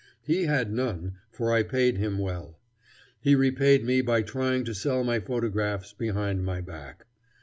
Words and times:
He 0.23 0.45
had 0.47 0.73
none, 0.73 1.17
for 1.29 1.53
I 1.53 1.61
paid 1.61 1.99
him 1.99 2.17
well. 2.17 2.59
He 3.19 3.35
repaid 3.35 3.85
me 3.85 4.01
by 4.01 4.23
trying 4.23 4.63
to 4.65 4.73
sell 4.73 5.03
my 5.03 5.19
photographs 5.19 5.93
behind 5.93 6.43
my 6.43 6.59
back. 6.59 7.05